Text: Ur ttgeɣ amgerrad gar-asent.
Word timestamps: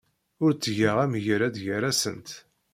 Ur 0.43 0.51
ttgeɣ 0.53 0.95
amgerrad 1.03 1.55
gar-asent. 1.65 2.29